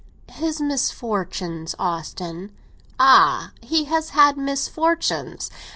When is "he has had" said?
3.61-4.35